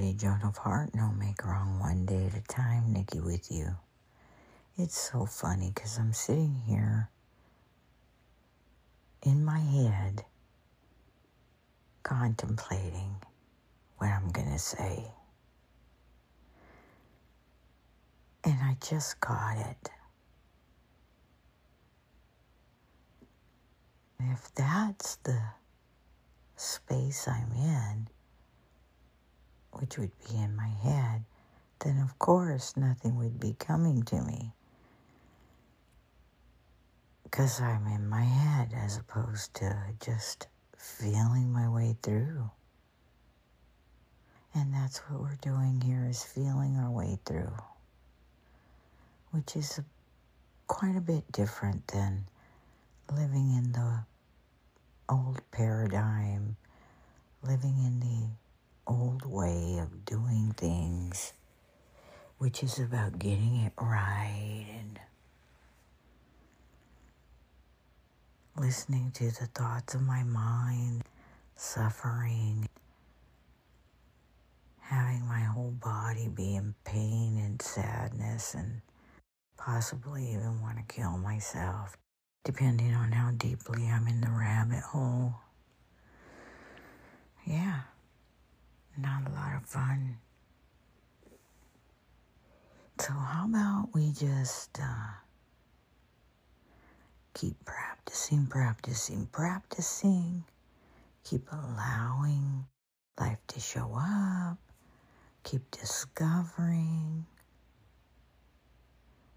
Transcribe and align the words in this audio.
everybody, 0.00 0.16
Joan 0.16 0.40
of 0.48 0.56
Heart. 0.56 0.94
No 0.94 1.10
make 1.12 1.44
wrong 1.44 1.78
one 1.78 2.06
day 2.06 2.26
at 2.26 2.34
a 2.34 2.42
time. 2.46 2.92
Nikki 2.92 3.20
with 3.20 3.50
you. 3.50 3.76
It's 4.78 4.98
so 4.98 5.26
funny 5.26 5.72
because 5.74 5.98
I'm 5.98 6.14
sitting 6.14 6.54
here 6.66 7.10
in 9.22 9.44
my 9.44 9.58
head 9.58 10.24
contemplating 12.02 13.16
what 13.98 14.08
I'm 14.08 14.30
going 14.30 14.50
to 14.50 14.58
say. 14.58 15.04
And 18.44 18.56
I 18.62 18.76
just 18.80 19.20
got 19.20 19.58
it. 19.58 19.90
If 24.18 24.54
that's 24.54 25.16
the 25.16 25.38
space 26.56 27.28
I'm 27.28 27.52
in, 27.52 28.08
which 29.72 29.98
would 29.98 30.12
be 30.28 30.36
in 30.36 30.54
my 30.56 30.68
head, 30.68 31.24
then 31.80 31.98
of 31.98 32.18
course 32.18 32.76
nothing 32.76 33.16
would 33.16 33.38
be 33.40 33.54
coming 33.58 34.02
to 34.04 34.22
me. 34.22 34.52
Because 37.24 37.60
I'm 37.60 37.86
in 37.86 38.08
my 38.08 38.24
head 38.24 38.72
as 38.76 38.96
opposed 38.98 39.54
to 39.54 39.76
just 40.00 40.48
feeling 40.76 41.52
my 41.52 41.68
way 41.68 41.96
through. 42.02 42.50
And 44.54 44.74
that's 44.74 44.98
what 44.98 45.20
we're 45.20 45.38
doing 45.40 45.80
here 45.80 46.06
is 46.08 46.24
feeling 46.24 46.76
our 46.76 46.90
way 46.90 47.18
through, 47.24 47.54
which 49.30 49.54
is 49.54 49.78
a, 49.78 49.84
quite 50.66 50.96
a 50.96 51.00
bit 51.00 51.30
different 51.30 51.86
than 51.88 52.26
living 53.16 53.54
in 53.56 53.72
the 53.72 54.00
old 55.08 55.40
paradigm, 55.52 56.56
living 57.42 57.76
in 57.78 58.00
the 58.00 58.26
old 58.86 59.26
way 59.26 59.78
of 59.78 60.04
doing 60.04 60.54
things, 60.56 61.32
which 62.38 62.62
is 62.62 62.78
about 62.78 63.18
getting 63.18 63.56
it 63.56 63.72
right 63.80 64.66
and 64.78 65.00
listening 68.56 69.10
to 69.12 69.26
the 69.26 69.46
thoughts 69.54 69.94
of 69.94 70.02
my 70.02 70.22
mind, 70.22 71.04
suffering, 71.56 72.68
having 74.80 75.26
my 75.26 75.40
whole 75.40 75.72
body 75.72 76.28
be 76.28 76.56
in 76.56 76.74
pain 76.84 77.38
and 77.38 77.62
sadness, 77.62 78.54
and 78.54 78.80
possibly 79.56 80.32
even 80.32 80.60
want 80.62 80.76
to 80.78 80.94
kill 80.94 81.18
myself, 81.18 81.96
depending 82.44 82.94
on 82.94 83.12
how 83.12 83.30
deeply 83.32 83.86
I'm 83.88 84.08
in 84.08 84.20
the 84.20 84.30
rabbit 84.30 84.82
hole. 84.82 85.34
Yeah 87.46 87.80
fun. 89.66 90.16
So, 92.98 93.12
how 93.12 93.46
about 93.46 93.88
we 93.94 94.10
just 94.12 94.78
uh, 94.78 95.12
keep 97.34 97.56
practicing, 97.64 98.46
practicing, 98.46 99.26
practicing, 99.32 100.44
keep 101.24 101.48
allowing 101.52 102.66
life 103.18 103.38
to 103.48 103.60
show 103.60 103.90
up, 103.96 104.58
keep 105.44 105.70
discovering, 105.70 107.24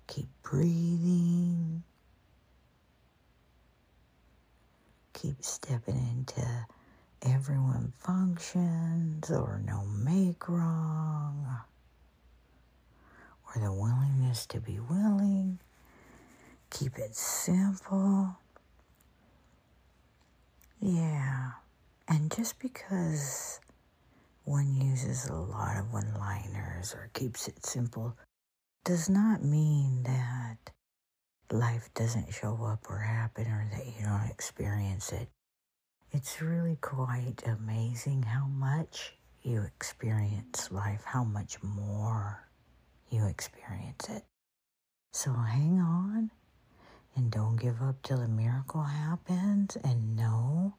keep 0.08 0.28
breathing, 0.42 1.84
keep 5.14 5.42
stepping 5.44 5.96
into 5.96 6.46
everyone 7.26 7.94
functions 7.98 9.30
or 9.32 9.62
no 9.66 9.84
make 9.86 10.48
wrong 10.50 11.62
or 13.48 13.62
the 13.62 13.72
willingness 13.72 14.46
to 14.48 14.60
be 14.60 14.80
willing. 14.80 15.60
Keep 16.70 16.98
it 16.98 17.16
simple. 17.16 18.36
Yeah. 20.82 21.52
And 22.08 22.36
just 22.36 22.60
because 22.60 23.60
one 24.44 24.76
uses 24.76 25.28
a 25.28 25.36
lot 25.36 25.78
of 25.78 25.94
one 25.94 26.14
liners 26.20 26.94
or 26.94 27.10
keeps 27.14 27.48
it 27.48 27.66
simple 27.66 28.17
does 28.83 29.10
not 29.10 29.44
mean 29.44 30.04
that 30.04 30.58
life 31.52 31.89
doesn't 31.94 32.33
show 32.33 32.60
up 32.66 32.86
or 32.89 32.98
happen 33.00 33.45
or 33.48 33.70
that 33.72 33.86
you 33.86 34.06
don't 34.06 34.30
experience 34.30 35.14
it. 35.14 35.30
It's 36.16 36.44
really 36.44 36.78
quite 36.80 37.42
amazing 37.44 38.22
how 38.22 38.46
much 38.46 39.16
you 39.42 39.64
experience 39.64 40.72
life, 40.72 41.02
how 41.06 41.24
much 41.24 41.58
more 41.64 42.48
you 43.10 43.26
experience 43.26 44.08
it. 44.10 44.24
So 45.12 45.34
hang 45.34 45.80
on 45.80 46.30
and 47.16 47.32
don't 47.32 47.56
give 47.56 47.82
up 47.82 48.00
till 48.04 48.20
a 48.20 48.28
miracle 48.28 48.84
happens 48.84 49.76
and 49.84 50.16
know 50.16 50.76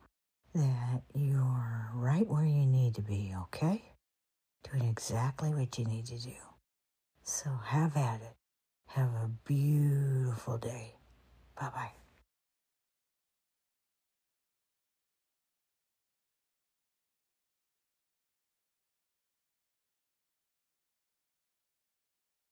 that 0.55 1.03
you're 1.15 1.91
right 1.95 2.29
where 2.29 2.47
you 2.47 2.65
need 2.65 2.95
to 2.95 3.03
be, 3.03 3.35
okay? 3.43 3.83
Doing 4.71 4.89
exactly 4.89 5.51
what 5.51 5.77
you 5.77 5.85
need 5.85 6.07
to 6.07 6.19
do. 6.19 6.37
So 7.25 7.51
have 7.65 7.97
at 7.97 8.21
it. 8.23 8.37
Have 8.87 9.11
a 9.15 9.31
beautiful 9.45 10.59
day. 10.59 10.95
Bye 11.61 11.71
bye. 11.75 12.04